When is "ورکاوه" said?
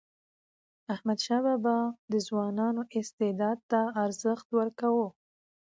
4.59-5.07